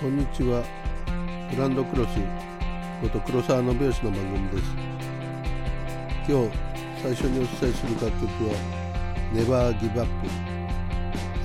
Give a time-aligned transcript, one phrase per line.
[0.00, 0.62] こんにちは。
[1.54, 2.18] グランドクロス
[3.00, 4.64] こと黒沢信義の番組です。
[6.28, 6.58] 今日
[7.00, 8.54] 最初にお伝えする楽曲は
[9.32, 10.06] ネバーギブアッ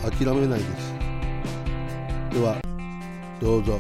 [0.10, 0.94] プ諦めないです。
[2.32, 2.60] では
[3.40, 3.80] どうぞ。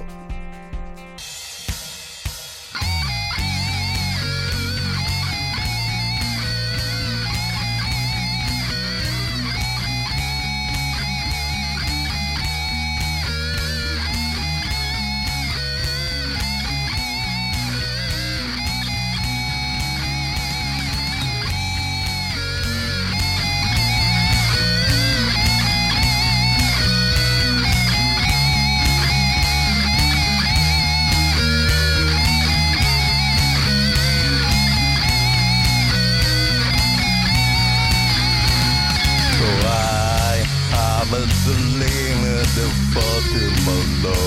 [42.59, 44.17] den Fatima'nda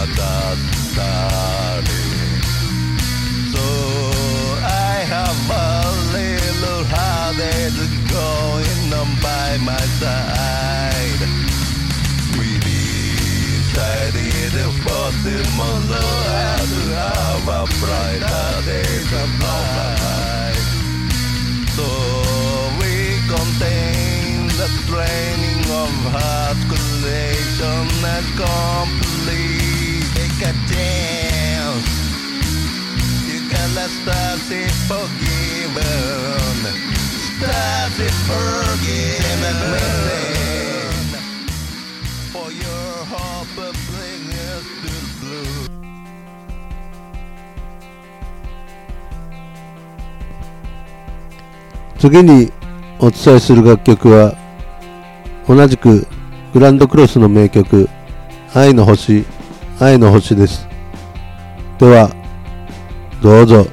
[0.00, 1.36] Adastari
[3.52, 3.66] So
[4.62, 5.80] I have a
[6.16, 11.22] little heartache going on by my side.
[12.38, 14.52] We decided
[14.84, 16.04] Fatima'nda
[16.72, 18.22] to have a bright
[51.98, 52.52] 次に
[53.00, 54.47] お伝えする楽曲は
[55.48, 56.06] 同じく
[56.52, 57.88] グランドクロスの名曲
[58.54, 59.24] 愛の星
[59.80, 60.68] 愛の星です。
[61.78, 62.10] では
[63.22, 63.64] どうぞ。
[63.64, 63.70] こ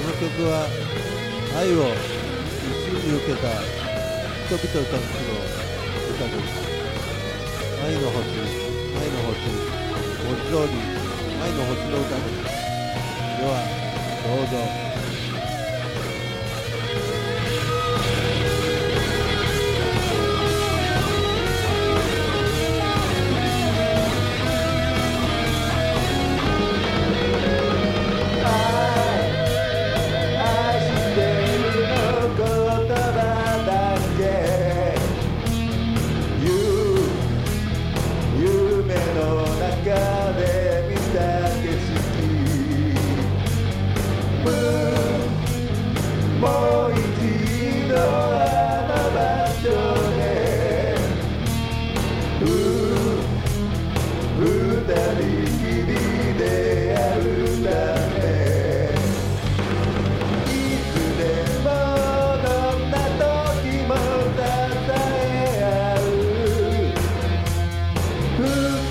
[0.00, 0.68] の曲は
[1.58, 1.88] 愛を
[2.92, 3.83] 一に受けた。
[4.56, 5.34] 人々たちの
[6.14, 6.54] 歌です。
[7.82, 8.22] 愛の星
[8.94, 9.50] 愛の星
[10.22, 10.78] 文字通り
[11.42, 12.54] 愛の星の歌です。
[13.36, 13.66] では
[14.22, 15.03] どうぞ。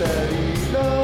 [0.06, 1.03] 今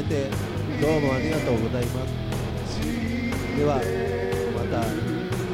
[0.00, 0.30] れて
[0.80, 2.80] どうもありがとうございます。
[3.56, 3.76] では
[4.56, 4.80] また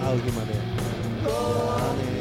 [0.06, 0.52] 会う日まで。
[0.54, 1.32] じゃ
[1.90, 2.15] あね